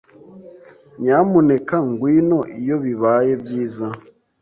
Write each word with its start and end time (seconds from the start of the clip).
Nyamuneka 1.01 1.75
ngwino 1.89 2.39
iyo 2.59 2.75
bibaye 2.83 3.31
byiza. 3.43 3.85